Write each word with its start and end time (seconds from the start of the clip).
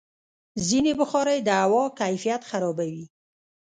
ځینې 0.67 0.91
بخارۍ 0.99 1.39
د 1.43 1.49
هوا 1.61 1.83
کیفیت 1.99 2.41
خرابوي. 2.49 3.05